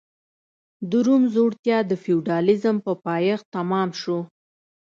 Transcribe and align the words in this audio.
د 0.89 0.91
روم 1.05 1.23
ځوړتیا 1.33 1.77
د 1.89 1.93
فیوډالېزم 2.03 2.75
په 2.85 2.91
پایښت 3.05 3.45
تمام 3.57 3.89
شو 4.01 4.19